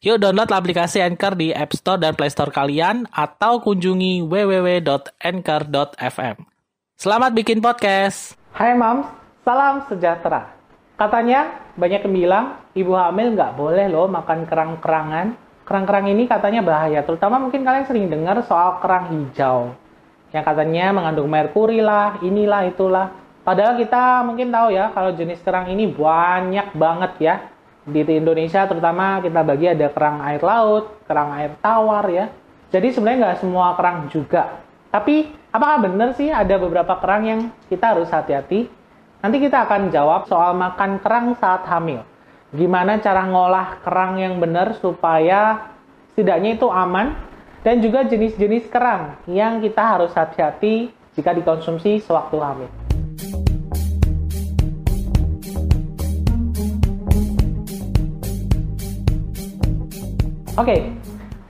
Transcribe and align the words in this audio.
Yuk 0.00 0.16
download 0.16 0.48
aplikasi 0.48 1.04
Anchor 1.04 1.36
di 1.36 1.52
App 1.52 1.76
Store 1.76 2.00
dan 2.00 2.16
Play 2.16 2.32
Store 2.32 2.48
kalian 2.48 3.04
atau 3.12 3.60
kunjungi 3.60 4.24
www.anchor.fm. 4.24 6.36
Selamat 6.96 7.36
bikin 7.36 7.60
podcast. 7.60 8.32
Hai 8.56 8.72
Mams, 8.72 9.04
salam 9.44 9.84
sejahtera. 9.92 10.56
Katanya 10.96 11.52
banyak 11.76 12.08
yang 12.08 12.16
bilang 12.16 12.56
ibu 12.72 12.96
hamil 12.96 13.36
nggak 13.36 13.60
boleh 13.60 13.92
loh 13.92 14.08
makan 14.08 14.48
kerang-kerangan. 14.48 15.36
Kerang-kerang 15.68 16.08
ini 16.08 16.24
katanya 16.24 16.64
bahaya, 16.64 17.04
terutama 17.04 17.36
mungkin 17.36 17.60
kalian 17.60 17.84
sering 17.84 18.08
dengar 18.08 18.40
soal 18.48 18.80
kerang 18.80 19.12
hijau. 19.12 19.76
Yang 20.32 20.44
katanya 20.48 20.96
mengandung 20.96 21.28
merkuri 21.28 21.84
lah, 21.84 22.16
inilah 22.24 22.72
itulah. 22.72 23.12
Padahal 23.44 23.76
kita 23.76 24.24
mungkin 24.24 24.48
tahu 24.48 24.72
ya 24.72 24.96
kalau 24.96 25.12
jenis 25.12 25.44
kerang 25.44 25.68
ini 25.68 25.92
banyak 25.92 26.72
banget 26.72 27.12
ya 27.20 27.49
di 27.88 28.04
Indonesia 28.04 28.68
terutama 28.68 29.24
kita 29.24 29.40
bagi 29.40 29.66
ada 29.72 29.88
kerang 29.88 30.20
air 30.20 30.42
laut, 30.44 31.00
kerang 31.08 31.30
air 31.36 31.56
tawar 31.64 32.04
ya. 32.12 32.28
Jadi 32.70 32.92
sebenarnya 32.92 33.18
nggak 33.26 33.38
semua 33.40 33.74
kerang 33.74 34.06
juga. 34.12 34.62
Tapi 34.90 35.30
apakah 35.50 35.86
benar 35.86 36.14
sih 36.18 36.28
ada 36.28 36.58
beberapa 36.58 36.98
kerang 36.98 37.22
yang 37.26 37.40
kita 37.70 37.96
harus 37.96 38.10
hati-hati? 38.10 38.70
Nanti 39.20 39.36
kita 39.38 39.68
akan 39.68 39.92
jawab 39.92 40.26
soal 40.26 40.56
makan 40.56 40.98
kerang 41.02 41.36
saat 41.36 41.66
hamil. 41.68 42.02
Gimana 42.50 42.98
cara 42.98 43.26
ngolah 43.30 43.78
kerang 43.86 44.18
yang 44.18 44.42
benar 44.42 44.74
supaya 44.82 45.70
setidaknya 46.12 46.58
itu 46.58 46.66
aman 46.66 47.14
dan 47.62 47.78
juga 47.78 48.02
jenis-jenis 48.08 48.66
kerang 48.72 49.20
yang 49.30 49.62
kita 49.62 49.82
harus 49.82 50.10
hati-hati 50.16 50.90
jika 51.14 51.30
dikonsumsi 51.36 52.02
sewaktu 52.02 52.36
hamil. 52.40 52.79
Okay. 60.64 60.80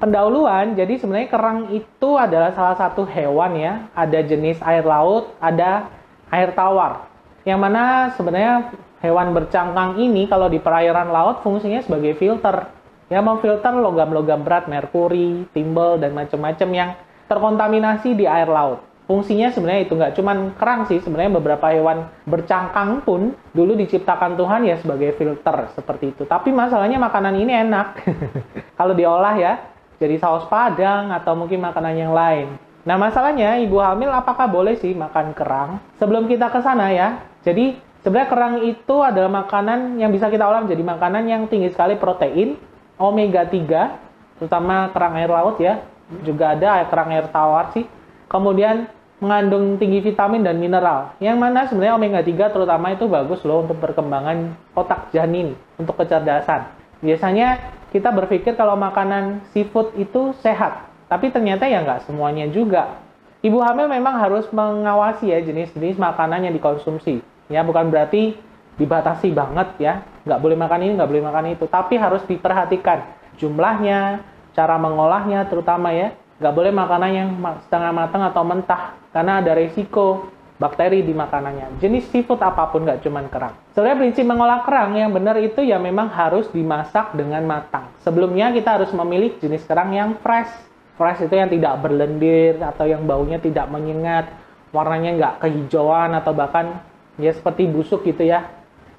pendahuluan. 0.03 0.75
Jadi 0.75 1.00
sebenarnya 1.00 1.28
kerang 1.30 1.72
itu 1.72 2.11
adalah 2.19 2.53
salah 2.53 2.77
satu 2.77 3.06
hewan 3.06 3.56
ya. 3.56 3.72
Ada 3.94 4.27
jenis 4.27 4.58
air 4.64 4.84
laut, 4.84 5.33
ada 5.39 5.89
air 6.28 6.53
tawar. 6.53 7.08
Yang 7.47 7.61
mana 7.61 7.84
sebenarnya 8.19 8.75
hewan 9.00 9.33
bercangkang 9.33 9.97
ini 10.03 10.28
kalau 10.28 10.50
di 10.50 10.61
perairan 10.61 11.08
laut 11.08 11.41
fungsinya 11.41 11.81
sebagai 11.81 12.19
filter. 12.19 12.69
Ya 13.11 13.19
memfilter 13.19 13.75
logam-logam 13.75 14.47
berat, 14.47 14.70
merkuri, 14.70 15.48
timbel 15.50 15.98
dan 15.98 16.14
macam-macam 16.14 16.69
yang 16.70 16.91
terkontaminasi 17.27 18.14
di 18.14 18.27
air 18.27 18.47
laut 18.47 18.89
fungsinya 19.11 19.50
sebenarnya 19.50 19.91
itu 19.91 19.98
nggak 19.98 20.14
cuman 20.14 20.55
kerang 20.55 20.86
sih 20.86 21.03
sebenarnya 21.03 21.34
beberapa 21.42 21.66
hewan 21.75 22.06
bercangkang 22.30 23.03
pun 23.03 23.34
dulu 23.50 23.75
diciptakan 23.75 24.39
Tuhan 24.39 24.62
ya 24.62 24.78
sebagai 24.78 25.19
filter 25.19 25.66
seperti 25.75 26.14
itu. 26.14 26.22
Tapi 26.30 26.55
masalahnya 26.55 27.03
makanan 27.03 27.34
ini 27.34 27.50
enak. 27.50 28.06
Kalau 28.78 28.94
diolah 28.94 29.34
ya 29.34 29.66
jadi 29.98 30.14
saus 30.22 30.47
padang 30.47 31.11
atau 31.11 31.34
mungkin 31.34 31.58
makanan 31.58 31.98
yang 31.98 32.14
lain. 32.14 32.55
Nah 32.86 32.94
masalahnya 32.94 33.58
ibu 33.58 33.83
hamil 33.83 34.14
apakah 34.14 34.47
boleh 34.47 34.78
sih 34.78 34.94
makan 34.94 35.34
kerang? 35.34 35.83
Sebelum 35.98 36.31
kita 36.31 36.47
ke 36.47 36.62
sana 36.62 36.94
ya 36.94 37.19
jadi 37.43 37.82
sebenarnya 38.06 38.31
kerang 38.31 38.54
itu 38.62 38.97
adalah 39.03 39.43
makanan 39.43 39.99
yang 39.99 40.15
bisa 40.15 40.31
kita 40.31 40.47
olah 40.47 40.62
menjadi 40.62 40.87
makanan 40.87 41.26
yang 41.26 41.43
tinggi 41.50 41.75
sekali 41.75 41.99
protein 41.99 42.54
omega 42.94 43.43
3 43.43 44.38
terutama 44.38 44.94
kerang 44.94 45.19
air 45.19 45.34
laut 45.34 45.59
ya. 45.59 45.82
Juga 46.22 46.54
ada 46.54 46.87
kerang 46.87 47.10
air 47.10 47.26
tawar 47.26 47.75
sih. 47.75 47.91
Kemudian 48.31 48.87
mengandung 49.20 49.76
tinggi 49.76 50.00
vitamin 50.00 50.41
dan 50.41 50.56
mineral. 50.56 51.12
Yang 51.20 51.36
mana 51.36 51.69
sebenarnya 51.69 51.94
omega 51.94 52.20
3 52.25 52.53
terutama 52.56 52.97
itu 52.97 53.04
bagus 53.06 53.44
loh 53.44 53.62
untuk 53.62 53.76
perkembangan 53.78 54.56
otak 54.72 55.12
janin, 55.12 55.54
untuk 55.76 55.94
kecerdasan. 56.00 56.72
Biasanya 57.04 57.76
kita 57.92 58.12
berpikir 58.12 58.56
kalau 58.56 58.76
makanan 58.76 59.44
seafood 59.53 59.92
itu 59.97 60.32
sehat, 60.41 60.88
tapi 61.08 61.28
ternyata 61.28 61.69
ya 61.69 61.84
nggak 61.84 62.08
semuanya 62.08 62.48
juga. 62.48 63.00
Ibu 63.41 63.56
hamil 63.64 63.88
memang 63.88 64.20
harus 64.20 64.44
mengawasi 64.53 65.32
ya 65.32 65.41
jenis-jenis 65.41 65.97
makanan 65.97 66.44
yang 66.44 66.52
dikonsumsi. 66.56 67.25
Ya 67.48 67.64
bukan 67.64 67.88
berarti 67.88 68.37
dibatasi 68.76 69.32
banget 69.32 69.69
ya, 69.81 70.04
nggak 70.28 70.41
boleh 70.41 70.56
makan 70.60 70.81
ini, 70.84 70.92
nggak 70.97 71.10
boleh 71.10 71.25
makan 71.25 71.44
itu, 71.56 71.64
tapi 71.69 71.97
harus 71.97 72.20
diperhatikan 72.28 73.04
jumlahnya, 73.41 74.20
cara 74.52 74.76
mengolahnya 74.76 75.48
terutama 75.48 75.92
ya, 75.92 76.12
nggak 76.37 76.54
boleh 76.56 76.72
makanan 76.72 77.10
yang 77.12 77.28
setengah 77.64 77.92
matang 77.97 78.22
atau 78.28 78.44
mentah 78.44 79.00
karena 79.10 79.43
ada 79.43 79.53
resiko 79.59 80.31
bakteri 80.60 81.00
di 81.00 81.16
makanannya. 81.16 81.81
Jenis 81.81 82.12
seafood 82.12 82.44
apa 82.44 82.69
pun 82.69 82.84
nggak 82.84 83.00
cuma 83.00 83.25
kerang. 83.32 83.56
Sebenarnya 83.72 83.98
prinsip 84.04 84.25
mengolah 84.28 84.60
kerang 84.60 84.93
yang 84.93 85.10
benar 85.10 85.41
itu 85.41 85.65
ya 85.65 85.81
memang 85.81 86.12
harus 86.12 86.53
dimasak 86.53 87.16
dengan 87.16 87.41
matang. 87.49 87.88
Sebelumnya 88.04 88.53
kita 88.53 88.76
harus 88.76 88.93
memilih 88.93 89.41
jenis 89.41 89.65
kerang 89.65 89.97
yang 89.97 90.20
fresh. 90.20 90.53
Fresh 91.00 91.25
itu 91.25 91.32
yang 91.32 91.49
tidak 91.49 91.81
berlendir 91.81 92.60
atau 92.60 92.84
yang 92.84 93.09
baunya 93.09 93.41
tidak 93.41 93.72
menyengat, 93.72 94.28
warnanya 94.69 95.16
nggak 95.16 95.34
kehijauan 95.49 96.12
atau 96.12 96.37
bahkan 96.37 96.84
ya 97.16 97.32
seperti 97.32 97.65
busuk 97.65 98.04
gitu 98.04 98.28
ya. 98.28 98.44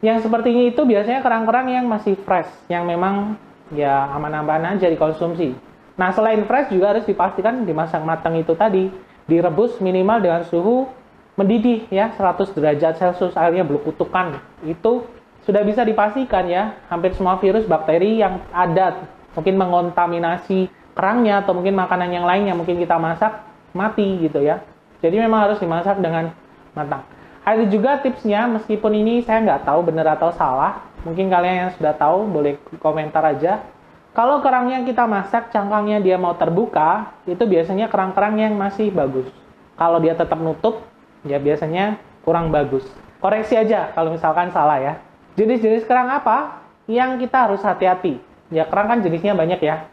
Yang 0.01 0.25
seperti 0.25 0.49
ini 0.49 0.63
itu 0.73 0.81
biasanya 0.81 1.21
kerang-kerang 1.21 1.69
yang 1.69 1.85
masih 1.85 2.17
fresh, 2.25 2.49
yang 2.73 2.89
memang 2.89 3.37
ya 3.69 4.09
aman-aman 4.17 4.73
aja 4.73 4.89
dikonsumsi. 4.89 5.53
Nah, 5.93 6.09
selain 6.09 6.41
fresh 6.49 6.73
juga 6.73 6.97
harus 6.97 7.05
dipastikan 7.05 7.61
dimasak 7.69 8.01
matang 8.01 8.33
itu 8.33 8.57
tadi 8.57 8.89
direbus 9.31 9.79
minimal 9.79 10.19
dengan 10.19 10.43
suhu 10.43 10.91
mendidih 11.39 11.87
ya 11.87 12.11
100 12.11 12.51
derajat 12.51 12.99
Celcius 12.99 13.39
airnya 13.39 13.63
berkutukan. 13.63 14.43
Itu 14.67 15.07
sudah 15.47 15.63
bisa 15.63 15.87
dipastikan 15.87 16.45
ya 16.51 16.75
hampir 16.91 17.15
semua 17.15 17.39
virus 17.39 17.63
bakteri 17.65 18.19
yang 18.19 18.43
ada 18.51 19.07
mungkin 19.33 19.55
mengontaminasi 19.55 20.67
kerangnya 20.91 21.41
atau 21.41 21.55
mungkin 21.55 21.73
makanan 21.79 22.11
yang 22.11 22.27
lainnya 22.27 22.53
mungkin 22.53 22.77
kita 22.77 22.99
masak 22.99 23.41
mati 23.71 24.27
gitu 24.27 24.43
ya. 24.43 24.59
Jadi 25.01 25.17
memang 25.17 25.49
harus 25.49 25.57
dimasak 25.57 25.97
dengan 25.97 26.35
matang. 26.75 27.01
Ada 27.41 27.65
juga 27.73 27.97
tipsnya 27.97 28.45
meskipun 28.45 28.93
ini 28.93 29.25
saya 29.25 29.41
nggak 29.41 29.65
tahu 29.65 29.81
benar 29.81 30.13
atau 30.13 30.29
salah. 30.35 30.85
Mungkin 31.01 31.33
kalian 31.33 31.55
yang 31.65 31.71
sudah 31.73 31.97
tahu 31.97 32.29
boleh 32.29 32.61
komentar 32.77 33.25
aja 33.25 33.65
kalau 34.11 34.43
kerang 34.43 34.67
yang 34.67 34.83
kita 34.83 35.07
masak, 35.07 35.55
cangkangnya 35.55 36.03
dia 36.03 36.19
mau 36.19 36.35
terbuka, 36.35 37.15
itu 37.23 37.47
biasanya 37.47 37.87
kerang-kerang 37.87 38.35
yang 38.43 38.53
masih 38.59 38.91
bagus. 38.91 39.31
Kalau 39.79 40.03
dia 40.03 40.11
tetap 40.11 40.35
nutup, 40.35 40.83
ya 41.23 41.39
biasanya 41.39 41.95
kurang 42.27 42.51
bagus. 42.51 42.83
Koreksi 43.23 43.55
aja 43.55 43.93
kalau 43.95 44.11
misalkan 44.11 44.51
salah 44.51 44.83
ya. 44.83 44.93
Jenis-jenis 45.39 45.87
kerang 45.87 46.11
apa 46.11 46.59
yang 46.91 47.15
kita 47.23 47.47
harus 47.47 47.63
hati-hati? 47.63 48.19
Ya 48.51 48.67
kerang 48.67 48.91
kan 48.91 48.99
jenisnya 48.99 49.31
banyak 49.31 49.63
ya. 49.63 49.87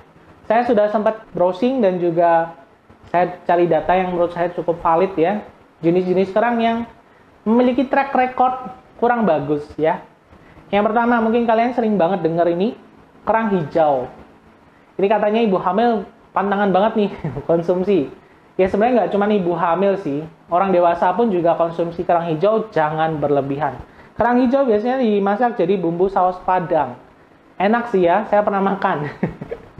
Saya 0.51 0.67
sudah 0.67 0.91
sempat 0.91 1.23
browsing 1.31 1.78
dan 1.78 2.03
juga 2.03 2.59
saya 3.15 3.39
cari 3.47 3.71
data 3.71 3.95
yang 3.95 4.11
menurut 4.11 4.34
saya 4.34 4.51
cukup 4.51 4.83
valid 4.83 5.15
ya. 5.15 5.47
Jenis-jenis 5.78 6.34
kerang 6.34 6.59
yang 6.59 6.91
memiliki 7.47 7.87
track 7.87 8.11
record 8.19 8.75
kurang 8.99 9.23
bagus 9.23 9.62
ya. 9.78 10.03
Yang 10.75 10.91
pertama 10.91 11.23
mungkin 11.23 11.47
kalian 11.47 11.71
sering 11.78 11.95
banget 11.95 12.27
dengar 12.27 12.51
ini 12.51 12.88
kerang 13.28 13.53
hijau. 13.53 14.09
Ini 14.97 15.05
katanya 15.05 15.41
ibu 15.44 15.61
hamil 15.61 16.09
pantangan 16.33 16.72
banget 16.72 16.92
nih 16.97 17.10
konsumsi. 17.51 18.09
Ya 18.57 18.66
sebenarnya 18.66 19.04
nggak 19.04 19.10
cuma 19.15 19.28
ibu 19.28 19.53
hamil 19.54 20.01
sih, 20.01 20.25
orang 20.48 20.72
dewasa 20.72 21.13
pun 21.13 21.28
juga 21.28 21.54
konsumsi 21.54 22.03
kerang 22.03 22.27
hijau 22.33 22.72
jangan 22.72 23.21
berlebihan. 23.21 23.77
Kerang 24.19 24.42
hijau 24.42 24.66
biasanya 24.66 24.98
dimasak 24.98 25.54
jadi 25.60 25.78
bumbu 25.78 26.10
saus 26.10 26.41
padang. 26.42 26.98
Enak 27.54 27.95
sih 27.95 28.03
ya, 28.03 28.27
saya 28.27 28.42
pernah 28.42 28.59
makan. 28.59 29.07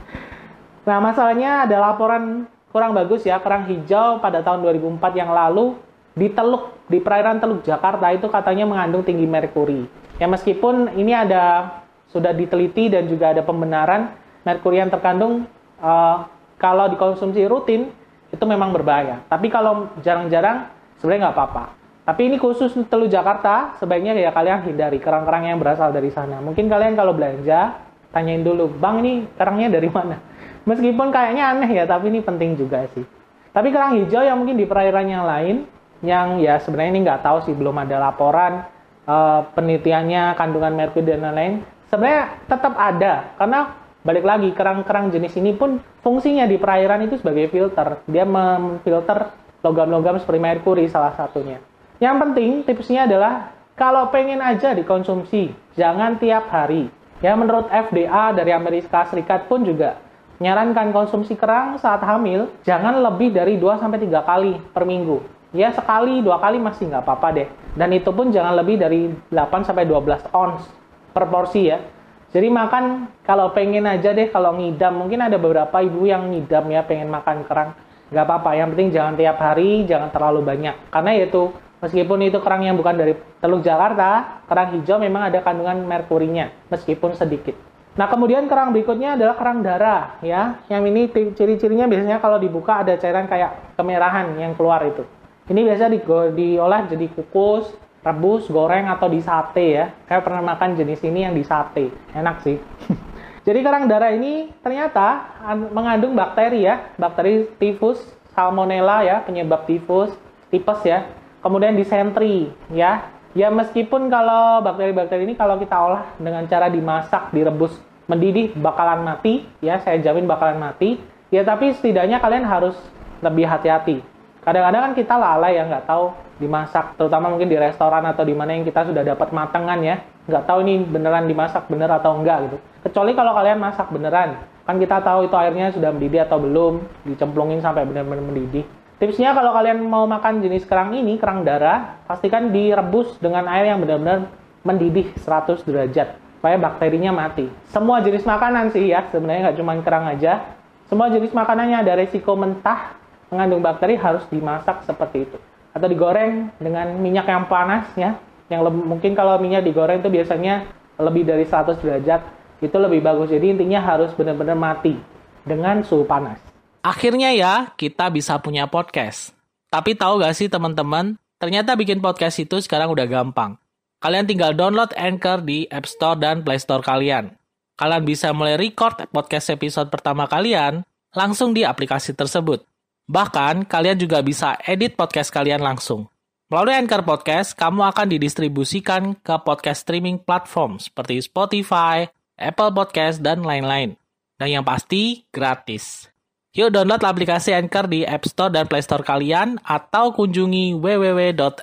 nah 0.87 1.03
masalahnya 1.03 1.67
ada 1.67 1.75
laporan 1.75 2.47
kurang 2.71 2.95
bagus 2.95 3.27
ya, 3.27 3.35
kerang 3.43 3.67
hijau 3.67 4.23
pada 4.23 4.39
tahun 4.39 4.63
2004 4.63 5.19
yang 5.19 5.35
lalu 5.35 5.75
di 6.15 6.31
Teluk, 6.31 6.71
di 6.87 7.03
perairan 7.03 7.43
Teluk 7.43 7.67
Jakarta 7.67 8.15
itu 8.15 8.31
katanya 8.31 8.63
mengandung 8.63 9.03
tinggi 9.03 9.27
merkuri. 9.27 9.91
Ya 10.23 10.27
meskipun 10.31 10.95
ini 10.95 11.11
ada 11.11 11.75
sudah 12.09 12.33
diteliti 12.33 12.89
dan 12.89 13.05
juga 13.05 13.31
ada 13.33 13.45
pembenaran 13.45 14.13
merkuri 14.41 14.81
yang 14.81 14.89
terkandung 14.89 15.45
uh, 15.81 16.25
kalau 16.57 16.89
dikonsumsi 16.89 17.45
rutin 17.45 17.93
itu 18.29 18.43
memang 18.45 18.73
berbahaya. 18.73 19.25
Tapi 19.25 19.49
kalau 19.49 19.89
jarang-jarang 20.01 20.69
sebenarnya 21.01 21.29
nggak 21.29 21.37
apa-apa. 21.37 21.65
Tapi 22.09 22.21
ini 22.25 22.41
khusus 22.41 22.73
Teluk 22.89 23.05
Jakarta, 23.05 23.77
sebaiknya 23.77 24.17
ya 24.17 24.33
kalian 24.33 24.65
hindari 24.65 24.97
kerang-kerang 24.97 25.45
yang 25.45 25.61
berasal 25.61 25.93
dari 25.93 26.09
sana. 26.09 26.41
Mungkin 26.41 26.65
kalian 26.65 26.97
kalau 26.97 27.13
belanja 27.13 27.77
tanyain 28.09 28.41
dulu, 28.41 28.65
bang 28.81 29.05
ini 29.05 29.13
kerangnya 29.37 29.77
dari 29.77 29.89
mana? 29.93 30.17
Meskipun 30.69 31.13
kayaknya 31.13 31.53
aneh 31.53 31.69
ya, 31.69 31.85
tapi 31.85 32.09
ini 32.09 32.25
penting 32.25 32.57
juga 32.57 32.89
sih. 32.97 33.05
Tapi 33.53 33.69
kerang 33.69 33.97
hijau 34.01 34.25
yang 34.25 34.41
mungkin 34.41 34.57
di 34.57 34.65
perairan 34.65 35.05
yang 35.05 35.25
lain, 35.25 35.69
yang 36.01 36.41
ya 36.41 36.57
sebenarnya 36.57 36.91
ini 36.97 37.01
nggak 37.05 37.21
tahu 37.21 37.37
sih, 37.45 37.53
belum 37.53 37.77
ada 37.77 38.01
laporan 38.01 38.65
uh, 39.05 39.45
penelitiannya, 39.53 40.33
kandungan 40.33 40.73
merkuri 40.73 41.05
dan 41.05 41.29
lain-lain. 41.29 41.61
Sebenarnya 41.89 42.45
tetap 42.45 42.77
ada, 42.77 43.33
karena 43.41 43.59
balik 44.05 44.21
lagi 44.21 44.49
kerang-kerang 44.53 45.09
jenis 45.09 45.33
ini 45.41 45.57
pun 45.57 45.81
fungsinya 46.05 46.45
di 46.45 46.61
perairan 46.61 47.01
itu 47.09 47.17
sebagai 47.17 47.49
filter. 47.49 48.05
Dia 48.05 48.29
memfilter 48.29 49.33
logam-logam 49.65 50.21
seperti 50.21 50.39
merkuri 50.39 50.85
salah 50.85 51.17
satunya. 51.17 51.57
Yang 51.97 52.15
penting 52.21 52.49
tipsnya 52.63 53.09
adalah 53.09 53.51
kalau 53.73 54.07
pengen 54.13 54.37
aja 54.37 54.77
dikonsumsi, 54.77 55.49
jangan 55.73 56.21
tiap 56.21 56.47
hari. 56.53 56.93
Ya 57.25 57.35
menurut 57.35 57.67
FDA 57.67 58.31
dari 58.37 58.53
Amerika 58.55 59.03
Serikat 59.09 59.51
pun 59.51 59.65
juga 59.65 59.99
menyarankan 60.39 60.95
konsumsi 60.95 61.35
kerang 61.35 61.75
saat 61.75 61.99
hamil 61.99 62.47
jangan 62.63 62.95
lebih 63.03 63.35
dari 63.35 63.59
2 63.59 63.81
sampai 63.81 63.99
3 63.99 64.23
kali 64.23 64.53
per 64.71 64.87
minggu. 64.87 65.19
Ya 65.49 65.73
sekali, 65.73 66.21
dua 66.21 66.37
kali 66.37 66.61
masih 66.61 66.93
nggak 66.93 67.01
apa-apa 67.01 67.33
deh. 67.33 67.49
Dan 67.73 67.89
itu 67.97 68.13
pun 68.13 68.29
jangan 68.29 68.53
lebih 68.53 68.77
dari 68.77 69.09
8 69.33 69.65
sampai 69.65 69.89
12 69.89 70.29
ons 70.29 70.78
per 71.19 71.27
porsi 71.27 71.67
ya. 71.67 71.83
Jadi 72.31 72.47
makan 72.47 73.11
kalau 73.27 73.51
pengen 73.51 73.83
aja 73.83 74.15
deh 74.15 74.31
kalau 74.31 74.55
ngidam. 74.55 74.95
Mungkin 74.95 75.19
ada 75.19 75.35
beberapa 75.35 75.83
ibu 75.83 76.07
yang 76.07 76.31
ngidam 76.31 76.71
ya 76.71 76.87
pengen 76.87 77.11
makan 77.11 77.43
kerang. 77.43 77.75
Nggak 78.09 78.25
apa-apa, 78.25 78.49
yang 78.57 78.71
penting 78.73 78.89
jangan 78.95 79.13
tiap 79.19 79.37
hari, 79.37 79.83
jangan 79.83 80.09
terlalu 80.09 80.41
banyak. 80.41 80.75
Karena 80.89 81.11
itu 81.19 81.51
meskipun 81.83 82.25
itu 82.25 82.39
kerang 82.39 82.63
yang 82.63 82.79
bukan 82.79 82.95
dari 82.95 83.13
Teluk 83.37 83.61
Jakarta, 83.61 84.41
kerang 84.47 84.79
hijau 84.79 84.97
memang 84.97 85.29
ada 85.29 85.43
kandungan 85.45 85.83
merkurinya, 85.85 86.49
meskipun 86.73 87.13
sedikit. 87.13 87.53
Nah, 87.99 88.07
kemudian 88.07 88.47
kerang 88.47 88.71
berikutnya 88.71 89.19
adalah 89.19 89.35
kerang 89.35 89.59
darah 89.59 90.17
ya. 90.23 90.63
Yang 90.71 90.83
ini 90.87 91.01
ciri-cirinya 91.35 91.85
biasanya 91.85 92.17
kalau 92.23 92.39
dibuka 92.39 92.81
ada 92.81 92.95
cairan 92.95 93.27
kayak 93.27 93.75
kemerahan 93.75 94.39
yang 94.39 94.55
keluar 94.55 94.81
itu. 94.87 95.03
Ini 95.49 95.65
biasa 95.65 95.89
di, 95.89 95.99
diolah 96.37 96.85
jadi 96.85 97.05
kukus, 97.09 97.73
rebus, 98.01 98.47
goreng 98.47 98.87
atau 98.87 99.07
di 99.07 99.19
sate 99.19 99.65
ya. 99.75 99.85
Saya 100.07 100.19
pernah 100.23 100.43
makan 100.43 100.75
jenis 100.75 101.01
ini 101.03 101.25
yang 101.27 101.35
di 101.35 101.43
sate. 101.43 101.91
Enak 102.15 102.43
sih. 102.43 102.57
Jadi 103.47 103.59
kerang 103.63 103.89
darah 103.89 104.13
ini 104.13 104.51
ternyata 104.61 105.39
mengandung 105.73 106.13
bakteri 106.13 106.67
ya, 106.67 106.93
bakteri 106.99 107.49
tifus, 107.57 107.97
salmonella 108.35 109.01
ya, 109.01 109.23
penyebab 109.23 109.65
tifus, 109.65 110.13
tipes 110.53 110.81
ya. 110.85 111.09
Kemudian 111.39 111.73
disentri 111.73 112.51
ya. 112.69 113.09
Ya 113.37 113.53
meskipun 113.53 114.09
kalau 114.09 114.65
bakteri-bakteri 114.65 115.23
ini 115.23 115.37
kalau 115.37 115.61
kita 115.61 115.77
olah 115.77 116.17
dengan 116.17 116.49
cara 116.49 116.65
dimasak, 116.67 117.29
direbus, 117.29 117.77
mendidih 118.09 118.57
bakalan 118.57 119.05
mati 119.05 119.45
ya, 119.61 119.77
saya 119.81 120.01
jamin 120.01 120.25
bakalan 120.25 120.57
mati. 120.57 120.97
Ya 121.29 121.45
tapi 121.45 121.71
setidaknya 121.77 122.17
kalian 122.17 122.41
harus 122.41 122.73
lebih 123.21 123.45
hati-hati 123.45 124.01
kadang-kadang 124.43 124.81
kan 124.89 124.93
kita 124.95 125.15
lalai 125.19 125.59
ya 125.59 125.63
nggak 125.67 125.85
tahu 125.85 126.15
dimasak 126.39 126.95
terutama 126.95 127.27
mungkin 127.27 127.51
di 127.51 127.59
restoran 127.59 128.01
atau 128.07 128.23
di 128.23 128.31
mana 128.31 128.55
yang 128.55 128.63
kita 128.63 128.87
sudah 128.87 129.03
dapat 129.03 129.29
matangan 129.35 129.79
ya. 129.83 130.01
Nggak 130.25 130.43
tahu 130.47 130.59
ini 130.65 130.73
beneran 130.87 131.27
dimasak 131.27 131.67
bener 131.67 131.91
atau 131.91 132.15
enggak 132.15 132.47
gitu. 132.49 132.57
Kecuali 132.87 133.11
kalau 133.13 133.35
kalian 133.35 133.59
masak 133.59 133.91
beneran. 133.91 134.39
Kan 134.63 134.79
kita 134.79 135.03
tahu 135.03 135.27
itu 135.27 135.35
airnya 135.35 135.75
sudah 135.75 135.91
mendidih 135.91 136.23
atau 136.23 136.39
belum 136.39 136.73
dicemplungin 137.03 137.59
sampai 137.59 137.83
benar-benar 137.83 138.23
mendidih. 138.23 138.63
Tipsnya 138.99 139.35
kalau 139.35 139.51
kalian 139.55 139.83
mau 139.83 140.07
makan 140.07 140.43
jenis 140.43 140.67
kerang 140.67 140.91
ini 140.95 141.15
kerang 141.19 141.43
darah 141.43 142.03
pastikan 142.07 142.51
direbus 142.51 143.15
dengan 143.19 143.47
air 143.47 143.71
yang 143.71 143.79
benar-benar 143.79 144.27
mendidih 144.63 145.15
100 145.15 145.63
derajat 145.63 146.19
supaya 146.39 146.55
bakterinya 146.55 147.11
mati. 147.11 147.47
Semua 147.71 147.99
jenis 147.99 148.23
makanan 148.23 148.71
sih 148.71 148.91
ya 148.91 149.07
sebenarnya 149.11 149.51
nggak 149.51 149.57
cuma 149.59 149.73
kerang 149.83 150.05
aja. 150.07 150.55
Semua 150.87 151.11
jenis 151.11 151.31
makanannya 151.31 151.83
ada 151.83 151.93
resiko 151.99 152.33
mentah 152.37 152.95
mengandung 153.29 153.61
bakteri 153.61 153.93
harus 153.97 154.25
dimasak 154.29 154.85
seperti 154.85 155.25
itu 155.25 155.37
atau 155.73 155.87
digoreng 155.87 156.49
dengan 156.57 156.97
minyak 156.97 157.29
yang 157.29 157.45
panas 157.45 157.89
ya. 157.93 158.17
Yang 158.49 158.71
lebih, 158.71 158.81
mungkin 158.85 159.11
kalau 159.13 159.37
minyak 159.37 159.61
digoreng 159.61 160.01
itu 160.01 160.09
biasanya 160.09 160.65
lebih 160.97 161.23
dari 161.23 161.45
100 161.45 161.79
derajat 161.79 162.21
itu 162.59 162.75
lebih 162.75 162.99
bagus. 163.05 163.29
Jadi 163.31 163.55
intinya 163.55 163.79
harus 163.79 164.11
benar-benar 164.17 164.57
mati 164.57 164.97
dengan 165.45 165.85
suhu 165.85 166.03
panas. 166.03 166.41
Akhirnya 166.81 167.31
ya 167.35 167.71
kita 167.77 168.09
bisa 168.09 168.39
punya 168.41 168.65
podcast. 168.65 169.35
Tapi 169.69 169.93
tahu 169.93 170.25
gak 170.25 170.33
sih 170.33 170.49
teman-teman? 170.49 171.15
Ternyata 171.39 171.77
bikin 171.77 172.03
podcast 172.03 172.41
itu 172.41 172.59
sekarang 172.59 172.91
udah 172.91 173.05
gampang. 173.07 173.55
Kalian 173.99 174.27
tinggal 174.27 174.55
download 174.55 174.91
Anchor 174.95 175.43
di 175.43 175.67
App 175.69 175.87
Store 175.87 176.15
dan 176.15 176.41
Play 176.43 176.59
Store 176.59 176.83
kalian. 176.83 177.35
Kalian 177.79 178.03
bisa 178.03 178.35
mulai 178.35 178.59
record 178.59 178.95
podcast 179.11 179.51
episode 179.55 179.87
pertama 179.87 180.27
kalian 180.27 180.83
langsung 181.15 181.55
di 181.55 181.63
aplikasi 181.63 182.11
tersebut 182.11 182.68
Bahkan, 183.09 183.65
kalian 183.65 183.97
juga 183.97 184.21
bisa 184.21 184.53
edit 184.69 184.93
podcast 184.93 185.33
kalian 185.33 185.65
langsung. 185.65 186.05
Melalui 186.45 186.77
Anchor 186.77 187.01
Podcast, 187.01 187.57
kamu 187.57 187.89
akan 187.89 188.05
didistribusikan 188.05 189.17
ke 189.17 189.33
podcast 189.41 189.81
streaming 189.81 190.21
platform 190.21 190.77
seperti 190.77 191.17
Spotify, 191.25 192.05
Apple 192.37 192.69
Podcast, 192.69 193.25
dan 193.25 193.41
lain-lain. 193.41 193.97
Dan 194.37 194.61
yang 194.61 194.65
pasti, 194.65 195.25
gratis. 195.33 196.05
Yuk 196.53 196.69
download 196.69 197.01
aplikasi 197.01 197.49
Anchor 197.57 197.89
di 197.89 198.05
App 198.05 198.29
Store 198.29 198.53
dan 198.53 198.69
Play 198.69 198.85
Store 198.85 199.01
kalian 199.01 199.57
atau 199.65 200.13
kunjungi 200.13 200.77
www.anchor.fm. 200.77 201.57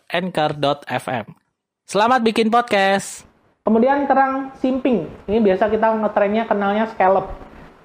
Selamat 1.87 2.27
bikin 2.27 2.51
podcast! 2.51 3.23
Kemudian 3.63 4.03
kerang 4.11 4.51
simping. 4.59 5.07
Ini 5.31 5.39
biasa 5.43 5.71
kita 5.71 5.95
ngetrennya 5.95 6.51
kenalnya 6.51 6.91
scallop 6.91 7.31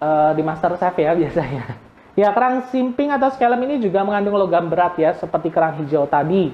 uh, 0.01 0.33
di 0.33 0.41
Master 0.41 0.73
Chef 0.81 0.97
ya 0.97 1.13
biasanya. 1.21 1.90
Ya, 2.11 2.35
kerang 2.35 2.67
simping 2.67 3.07
atau 3.07 3.31
scallop 3.31 3.63
ini 3.63 3.79
juga 3.79 4.03
mengandung 4.03 4.35
logam 4.35 4.67
berat 4.67 4.99
ya, 4.99 5.15
seperti 5.15 5.47
kerang 5.47 5.79
hijau 5.79 6.03
tadi. 6.11 6.51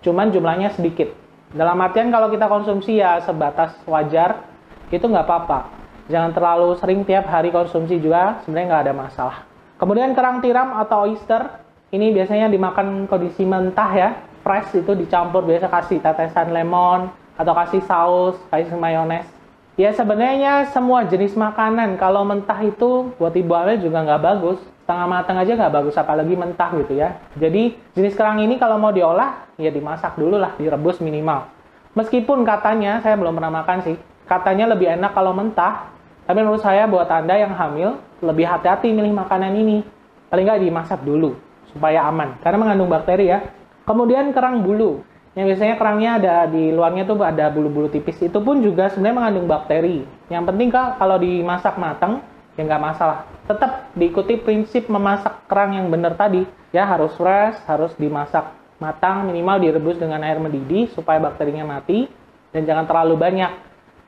Cuman 0.00 0.32
jumlahnya 0.32 0.72
sedikit. 0.72 1.12
Dalam 1.52 1.76
artian 1.84 2.08
kalau 2.08 2.32
kita 2.32 2.48
konsumsi 2.48 3.04
ya 3.04 3.20
sebatas 3.20 3.76
wajar, 3.84 4.48
itu 4.88 5.04
nggak 5.04 5.28
apa-apa. 5.28 5.68
Jangan 6.08 6.32
terlalu 6.32 6.80
sering 6.80 7.04
tiap 7.04 7.28
hari 7.28 7.52
konsumsi 7.52 8.00
juga, 8.00 8.40
sebenarnya 8.44 8.66
nggak 8.72 8.84
ada 8.88 8.94
masalah. 8.96 9.36
Kemudian 9.76 10.16
kerang 10.16 10.40
tiram 10.40 10.72
atau 10.80 11.04
oyster, 11.04 11.52
ini 11.92 12.08
biasanya 12.16 12.48
dimakan 12.48 13.04
kondisi 13.04 13.44
mentah 13.44 13.92
ya, 13.92 14.08
fresh 14.40 14.72
itu 14.80 14.96
dicampur 14.96 15.44
biasa 15.44 15.68
kasih 15.68 16.00
tetesan 16.00 16.48
lemon, 16.48 17.12
atau 17.36 17.52
kasih 17.52 17.82
saus, 17.84 18.36
kasih 18.48 18.72
mayones. 18.80 19.28
Ya 19.76 19.92
sebenarnya 19.92 20.70
semua 20.70 21.04
jenis 21.04 21.36
makanan 21.36 21.98
kalau 21.98 22.22
mentah 22.24 22.62
itu 22.62 23.10
buat 23.18 23.34
ibu 23.34 23.52
hamil 23.52 23.82
juga 23.82 24.06
nggak 24.06 24.22
bagus 24.22 24.60
setengah 24.84 25.08
matang 25.08 25.40
aja 25.40 25.56
nggak 25.56 25.72
bagus 25.72 25.96
apalagi 25.96 26.36
mentah 26.36 26.68
gitu 26.76 26.92
ya. 27.00 27.16
Jadi 27.40 27.72
jenis 27.96 28.12
kerang 28.12 28.36
ini 28.44 28.60
kalau 28.60 28.76
mau 28.76 28.92
diolah 28.92 29.48
ya 29.56 29.72
dimasak 29.72 30.20
dulu 30.20 30.36
lah 30.36 30.52
direbus 30.60 31.00
minimal. 31.00 31.48
Meskipun 31.96 32.44
katanya 32.44 33.00
saya 33.00 33.16
belum 33.16 33.40
pernah 33.40 33.64
makan 33.64 33.80
sih 33.80 33.96
katanya 34.28 34.76
lebih 34.76 34.92
enak 34.92 35.16
kalau 35.16 35.32
mentah. 35.32 35.88
Tapi 36.28 36.40
menurut 36.40 36.60
saya 36.60 36.84
buat 36.84 37.08
anda 37.08 37.36
yang 37.36 37.56
hamil 37.56 37.96
lebih 38.20 38.44
hati-hati 38.44 38.92
milih 38.92 39.12
makanan 39.16 39.56
ini. 39.56 39.84
Paling 40.28 40.44
nggak 40.44 40.60
dimasak 40.60 41.00
dulu 41.00 41.36
supaya 41.72 42.04
aman. 42.04 42.36
Karena 42.44 42.60
mengandung 42.60 42.92
bakteri 42.92 43.32
ya. 43.32 43.40
Kemudian 43.88 44.32
kerang 44.36 44.64
bulu. 44.64 45.04
Yang 45.36 45.52
biasanya 45.52 45.74
kerangnya 45.76 46.10
ada 46.16 46.34
di 46.48 46.72
luarnya 46.72 47.04
tuh 47.04 47.20
ada 47.20 47.52
bulu-bulu 47.52 47.92
tipis. 47.92 48.16
Itu 48.24 48.40
pun 48.40 48.64
juga 48.64 48.88
sebenarnya 48.88 49.16
mengandung 49.16 49.46
bakteri. 49.48 50.04
Yang 50.32 50.44
penting 50.48 50.68
kalau 50.72 51.16
dimasak 51.20 51.76
matang 51.76 52.24
ya 52.56 52.64
nggak 52.64 52.80
masalah. 52.80 53.33
Tetap 53.44 53.92
diikuti 53.92 54.40
prinsip 54.40 54.88
memasak 54.88 55.44
kerang 55.48 55.76
yang 55.76 55.92
benar 55.92 56.16
tadi. 56.16 56.48
Ya 56.72 56.88
harus 56.88 57.12
fresh, 57.14 57.60
harus 57.68 57.92
dimasak 58.00 58.50
matang, 58.82 59.28
minimal 59.28 59.62
direbus 59.62 60.00
dengan 60.00 60.24
air 60.24 60.40
mendidih 60.40 60.90
supaya 60.96 61.22
bakterinya 61.22 61.62
mati 61.62 62.08
dan 62.50 62.64
jangan 62.64 62.88
terlalu 62.88 63.14
banyak. 63.20 63.52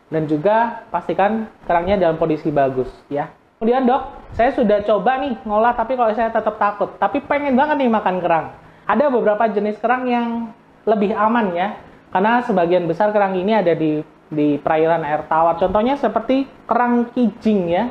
Dan 0.07 0.31
juga 0.31 0.87
pastikan 0.89 1.51
kerangnya 1.67 1.99
dalam 1.99 2.17
kondisi 2.17 2.49
bagus 2.55 2.89
ya. 3.11 3.31
Kemudian 3.59 3.89
dok, 3.89 4.31
saya 4.37 4.53
sudah 4.53 4.85
coba 4.85 5.17
nih 5.17 5.33
ngolah 5.49 5.73
tapi 5.73 5.97
kalau 5.97 6.13
saya 6.13 6.29
tetap 6.29 6.61
takut. 6.61 6.93
Tapi 7.01 7.25
pengen 7.25 7.57
banget 7.57 7.81
nih 7.81 7.91
makan 7.91 8.17
kerang. 8.21 8.47
Ada 8.87 9.11
beberapa 9.11 9.49
jenis 9.51 9.81
kerang 9.83 10.07
yang 10.07 10.55
lebih 10.87 11.17
aman 11.17 11.57
ya. 11.57 11.75
Karena 12.15 12.41
sebagian 12.47 12.87
besar 12.87 13.11
kerang 13.11 13.35
ini 13.35 13.53
ada 13.57 13.75
di 13.75 14.01
di 14.31 14.61
perairan 14.63 15.03
air 15.03 15.27
tawar. 15.27 15.59
Contohnya 15.59 15.99
seperti 15.99 16.47
kerang 16.69 17.11
kijing 17.11 17.63
ya. 17.67 17.85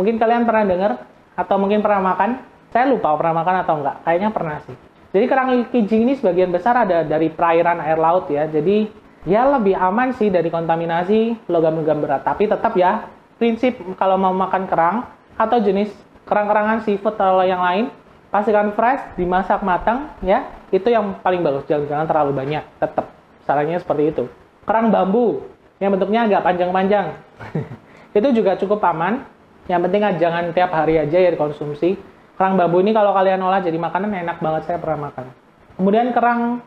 Mungkin 0.00 0.16
kalian 0.16 0.48
pernah 0.48 0.64
dengar 0.64 0.92
atau 1.36 1.60
mungkin 1.60 1.84
pernah 1.84 2.00
makan. 2.00 2.40
Saya 2.72 2.88
lupa 2.88 3.12
pernah 3.20 3.44
makan 3.44 3.54
atau 3.60 3.74
enggak. 3.84 3.96
Kayaknya 4.00 4.30
pernah 4.32 4.56
sih. 4.64 4.76
Jadi 5.12 5.24
kerang 5.28 5.68
kijing 5.68 6.08
ini 6.08 6.14
sebagian 6.16 6.48
besar 6.48 6.72
ada 6.72 7.04
dari 7.04 7.28
perairan 7.28 7.84
air 7.84 8.00
laut 8.00 8.32
ya. 8.32 8.48
Jadi 8.48 8.88
ya 9.28 9.44
lebih 9.44 9.76
aman 9.76 10.16
sih 10.16 10.32
dari 10.32 10.48
kontaminasi 10.48 11.52
logam-logam 11.52 12.00
berat. 12.00 12.24
Tapi 12.24 12.48
tetap 12.48 12.72
ya 12.80 13.12
prinsip 13.36 13.76
kalau 14.00 14.16
mau 14.16 14.32
makan 14.32 14.64
kerang 14.64 14.96
atau 15.36 15.60
jenis 15.60 15.92
kerang-kerangan 16.24 16.80
seafood 16.88 17.20
atau 17.20 17.44
yang 17.44 17.60
lain 17.60 17.92
pastikan 18.32 18.72
fresh, 18.72 19.20
dimasak 19.20 19.60
matang 19.60 20.08
ya. 20.24 20.48
Itu 20.72 20.88
yang 20.88 21.20
paling 21.20 21.44
bagus. 21.44 21.68
Jangan-jangan 21.68 22.06
terlalu 22.08 22.32
banyak. 22.32 22.64
Tetap 22.80 23.12
sarannya 23.44 23.76
seperti 23.76 24.16
itu. 24.16 24.24
Kerang 24.64 24.88
bambu 24.88 25.44
yang 25.82 25.92
bentuknya 25.92 26.24
agak 26.24 26.46
panjang-panjang. 26.46 27.18
Itu 28.18 28.30
juga 28.30 28.54
cukup 28.54 28.78
aman. 28.86 29.26
Yang 29.70 29.80
penting 29.86 30.02
jangan 30.18 30.50
tiap 30.50 30.74
hari 30.74 30.98
aja 30.98 31.14
ya 31.14 31.30
dikonsumsi. 31.30 31.94
Kerang 32.34 32.58
bambu 32.58 32.82
ini 32.82 32.90
kalau 32.90 33.14
kalian 33.14 33.38
olah 33.38 33.62
jadi 33.62 33.78
makanan 33.78 34.10
enak 34.10 34.42
banget 34.42 34.66
saya 34.66 34.82
pernah 34.82 35.06
makan. 35.06 35.30
Kemudian 35.78 36.10
kerang 36.10 36.58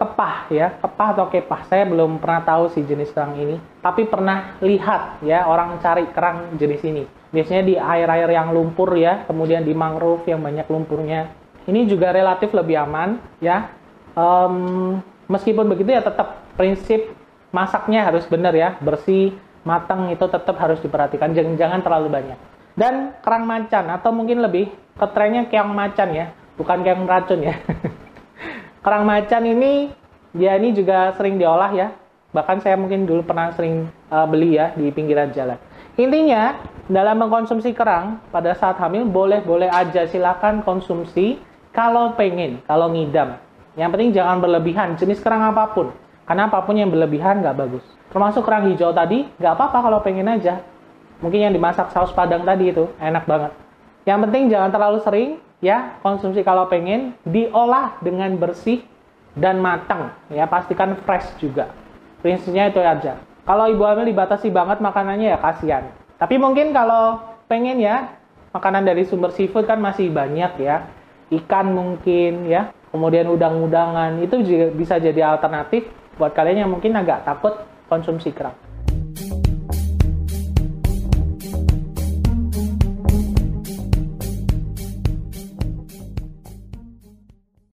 kepah 0.00 0.50
ya, 0.50 0.74
kepah 0.80 1.08
atau 1.14 1.30
kepah. 1.30 1.60
Saya 1.70 1.86
belum 1.86 2.18
pernah 2.18 2.42
tahu 2.42 2.72
sih 2.74 2.82
jenis 2.82 3.14
kerang 3.14 3.36
ini, 3.38 3.60
tapi 3.84 4.08
pernah 4.08 4.58
lihat 4.64 5.22
ya 5.22 5.46
orang 5.46 5.78
cari 5.78 6.10
kerang 6.10 6.58
jenis 6.58 6.82
ini. 6.82 7.04
Biasanya 7.30 7.62
di 7.62 7.74
air-air 7.78 8.26
yang 8.32 8.50
lumpur 8.50 8.90
ya, 8.98 9.22
kemudian 9.28 9.62
di 9.62 9.70
mangrove 9.70 10.26
yang 10.26 10.42
banyak 10.42 10.66
lumpurnya. 10.66 11.30
Ini 11.68 11.86
juga 11.86 12.10
relatif 12.10 12.50
lebih 12.50 12.80
aman 12.80 13.20
ya. 13.38 13.70
Um, 14.16 14.98
meskipun 15.30 15.70
begitu 15.70 15.94
ya 15.94 16.02
tetap 16.02 16.42
prinsip 16.58 17.14
masaknya 17.54 18.08
harus 18.08 18.26
benar 18.26 18.56
ya, 18.56 18.74
bersih, 18.82 19.36
matang 19.62 20.08
itu 20.08 20.24
tetap 20.24 20.56
harus 20.56 20.80
diperhatikan, 20.80 21.32
jangan, 21.36 21.54
jangan 21.56 21.80
terlalu 21.84 22.08
banyak. 22.08 22.38
Dan 22.78 23.12
kerang 23.20 23.44
macan 23.44 23.92
atau 23.92 24.10
mungkin 24.14 24.40
lebih 24.40 24.72
ketrennya 24.96 25.48
keong 25.50 25.74
macan 25.74 26.08
ya, 26.16 26.32
bukan 26.56 26.80
keong 26.80 27.04
racun 27.04 27.40
ya. 27.44 27.54
kerang 28.84 29.04
macan 29.04 29.42
ini 29.44 29.92
dia 30.32 30.56
ini 30.56 30.72
juga 30.72 31.12
sering 31.18 31.36
diolah 31.36 31.72
ya. 31.74 31.88
Bahkan 32.30 32.62
saya 32.62 32.78
mungkin 32.78 33.10
dulu 33.10 33.26
pernah 33.26 33.50
sering 33.58 33.90
uh, 34.06 34.22
beli 34.24 34.54
ya 34.54 34.70
di 34.78 34.88
pinggiran 34.94 35.34
jalan. 35.34 35.58
Intinya 35.98 36.54
dalam 36.86 37.18
mengkonsumsi 37.18 37.74
kerang 37.74 38.22
pada 38.30 38.54
saat 38.54 38.78
hamil 38.78 39.04
boleh-boleh 39.04 39.66
aja 39.66 40.06
silakan 40.06 40.62
konsumsi 40.62 41.42
kalau 41.74 42.14
pengen, 42.14 42.62
kalau 42.66 42.90
ngidam. 42.90 43.38
Yang 43.78 43.90
penting 43.94 44.10
jangan 44.14 44.38
berlebihan 44.42 44.88
jenis 44.98 45.22
kerang 45.22 45.42
apa 45.42 45.70
pun. 45.74 45.90
Karena 46.30 46.46
apa 46.46 46.62
pun 46.62 46.78
yang 46.78 46.94
berlebihan 46.94 47.42
nggak 47.42 47.58
bagus. 47.58 47.82
Termasuk 48.14 48.46
kerang 48.46 48.70
hijau 48.70 48.94
tadi 48.94 49.26
nggak 49.42 49.50
apa-apa 49.50 49.82
kalau 49.82 49.98
pengen 49.98 50.30
aja. 50.30 50.62
Mungkin 51.18 51.42
yang 51.42 51.50
dimasak 51.50 51.90
saus 51.90 52.14
padang 52.14 52.46
tadi 52.46 52.70
itu 52.70 52.86
enak 53.02 53.26
banget. 53.26 53.50
Yang 54.06 54.18
penting 54.30 54.42
jangan 54.46 54.70
terlalu 54.70 55.02
sering 55.02 55.30
ya. 55.58 55.98
Konsumsi 56.06 56.46
kalau 56.46 56.70
pengen 56.70 57.18
diolah 57.26 57.98
dengan 57.98 58.30
bersih 58.38 58.86
dan 59.34 59.58
matang 59.58 60.14
ya. 60.30 60.46
Pastikan 60.46 60.94
fresh 61.02 61.34
juga. 61.42 61.74
Prinsipnya 62.22 62.70
itu 62.70 62.78
aja. 62.78 63.18
Kalau 63.42 63.66
ibu 63.66 63.82
hamil 63.82 64.06
dibatasi 64.06 64.54
banget 64.54 64.78
makanannya 64.78 65.34
ya 65.34 65.38
kasihan. 65.42 65.90
Tapi 66.14 66.38
mungkin 66.38 66.70
kalau 66.70 67.18
pengen 67.50 67.82
ya 67.82 68.06
makanan 68.54 68.86
dari 68.86 69.02
sumber 69.02 69.34
seafood 69.34 69.66
kan 69.66 69.82
masih 69.82 70.06
banyak 70.14 70.62
ya. 70.62 70.86
Ikan 71.34 71.74
mungkin 71.74 72.46
ya. 72.46 72.70
Kemudian 72.94 73.26
udang-udangan 73.26 74.22
itu 74.22 74.46
juga 74.46 74.70
bisa 74.70 74.94
jadi 75.02 75.26
alternatif 75.26 75.98
buat 76.20 76.36
kalian 76.36 76.68
yang 76.68 76.70
mungkin 76.70 76.92
agak 76.92 77.24
takut 77.24 77.56
konsumsi 77.88 78.28
kerang 78.36 78.69